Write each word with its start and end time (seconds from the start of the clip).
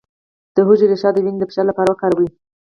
د 0.55 0.57
هوږې 0.67 0.85
ریښه 0.91 1.09
د 1.13 1.17
وینې 1.23 1.39
د 1.39 1.43
فشار 1.49 1.65
لپاره 1.69 1.89
وکاروئ 1.89 2.29